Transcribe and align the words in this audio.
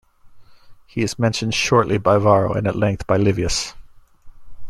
He 0.87 1.03
is 1.03 1.19
mentioned 1.19 1.53
shortly 1.53 1.99
by 1.99 2.17
Varro 2.17 2.53
and 2.53 2.65
at 2.65 2.75
length 2.75 3.05
by 3.05 3.17
Livius. 3.17 3.75